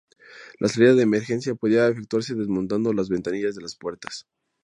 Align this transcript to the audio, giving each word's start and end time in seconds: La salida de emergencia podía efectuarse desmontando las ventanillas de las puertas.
La 0.59 0.67
salida 0.67 0.95
de 0.95 1.03
emergencia 1.03 1.53
podía 1.53 1.87
efectuarse 1.87 2.33
desmontando 2.33 2.91
las 2.91 3.07
ventanillas 3.09 3.53
de 3.53 3.61
las 3.61 3.75
puertas. 3.75 4.25